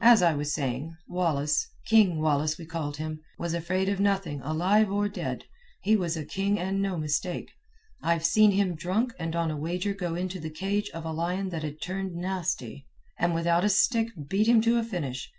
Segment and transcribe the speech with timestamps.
[0.00, 5.42] "As I was saying, Wallace—'King' Wallace we called him—was afraid of nothing alive or dead.
[5.82, 7.50] He was a king and no mistake.
[8.00, 11.48] I've seen him drunk, and on a wager go into the cage of a lion
[11.48, 12.86] that'd turned nasty,
[13.18, 15.32] and without a stick beat him to a finish.